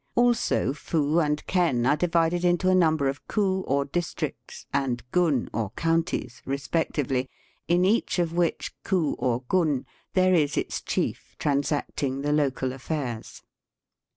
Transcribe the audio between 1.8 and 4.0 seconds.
are divided into a number of ku, or